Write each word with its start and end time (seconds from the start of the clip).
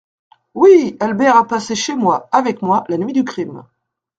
Oui! 0.55 0.97
Albert 0.99 1.35
a 1.35 1.43
passé 1.47 1.75
chez 1.75 1.93
moi, 1.93 2.27
avec 2.31 2.63
moi, 2.63 2.85
la 2.89 2.97
nuit 2.97 3.13
du 3.13 3.23
crime. 3.23 3.65